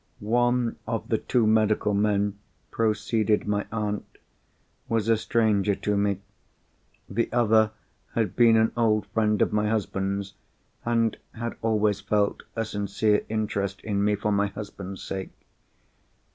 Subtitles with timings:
[0.19, 2.39] "One of the two medical men,"
[2.71, 4.03] proceeded my aunt,
[4.89, 6.21] "was a stranger to me.
[7.07, 7.69] The other
[8.15, 10.33] had been an old friend of my husband's,
[10.85, 15.45] and had always felt a sincere interest in me for my husband's sake.